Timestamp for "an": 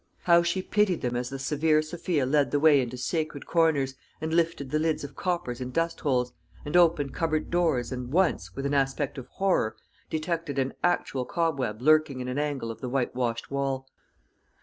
8.65-8.73, 10.57-10.73, 12.27-12.39